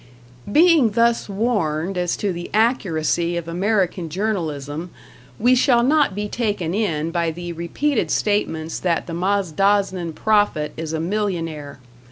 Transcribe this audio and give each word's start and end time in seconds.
Being 0.51 0.93
thus 0.93 1.29
warned 1.29 1.95
as 1.95 2.17
to 2.17 2.33
the 2.33 2.49
accuracy 2.55 3.37
of 3.37 3.47
American 3.47 4.09
journalism, 4.09 4.89
we 5.37 5.53
shall 5.53 5.83
not 5.83 6.15
be 6.15 6.27
taken 6.27 6.73
in 6.73 7.11
by 7.11 7.29
the 7.29 7.53
repeated 7.53 8.09
statements 8.09 8.79
that 8.79 9.05
the 9.05 9.13
Mazdaznan 9.13 10.13
prophet 10.15 10.73
is 10.75 10.91
a 10.93 10.99
millionaire. 10.99 11.77